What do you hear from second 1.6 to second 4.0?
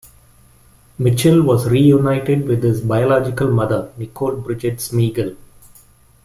reunited with his biological mother,